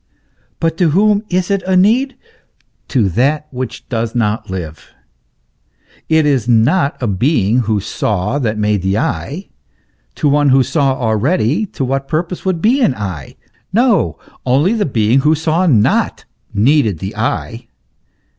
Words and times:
But 0.59 0.77
to 0.79 0.89
whom 0.89 1.21
is 1.29 1.51
it 1.51 1.61
a 1.67 1.77
need? 1.77 2.15
To 2.87 3.07
that 3.09 3.45
which 3.51 3.87
does 3.87 4.15
not 4.15 4.49
live. 4.49 4.89
It 6.09 6.25
is 6.25 6.47
not 6.49 6.99
a 6.99 7.05
being 7.05 7.59
who 7.59 7.79
saw 7.79 8.39
that 8.39 8.57
made 8.57 8.81
the 8.81 8.97
eye: 8.97 9.49
to 10.15 10.27
one 10.27 10.49
who 10.49 10.63
saw 10.63 10.95
already, 10.99 11.67
to 11.67 11.85
what 11.85 12.07
purpose 12.07 12.43
would 12.45 12.63
be 12.63 12.83
the 12.83 12.97
eye? 12.99 13.35
No! 13.71 14.17
only 14.43 14.73
the 14.73 14.87
being 14.87 15.19
who 15.19 15.35
saw 15.35 15.67
not 15.67 16.25
needed 16.51 16.97
the 16.97 17.15
eye. 17.15 17.67